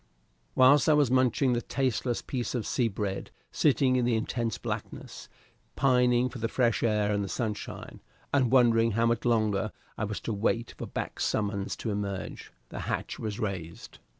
Whilst 0.55 0.89
I 0.89 0.93
was 0.95 1.11
munching 1.11 1.53
the 1.53 1.61
tasteless 1.61 2.23
piece 2.23 2.55
of 2.55 2.65
sea 2.65 2.87
bread, 2.87 3.29
sitting 3.51 3.97
in 3.97 4.03
the 4.03 4.15
intense 4.15 4.57
blackness, 4.57 5.29
pining 5.75 6.27
for 6.27 6.39
the 6.39 6.47
fresh 6.47 6.81
air 6.81 7.11
and 7.11 7.23
the 7.23 7.29
sunshine, 7.29 8.01
and 8.33 8.51
wondering 8.51 8.93
how 8.93 9.05
much 9.05 9.25
longer 9.25 9.71
I 9.99 10.05
was 10.05 10.19
to 10.21 10.33
wait 10.33 10.73
for 10.75 10.87
Back's 10.87 11.23
summons 11.25 11.75
to 11.75 11.91
emerge, 11.91 12.51
the 12.69 12.79
hatch 12.89 13.19
was 13.19 13.37
raised. 13.39 13.99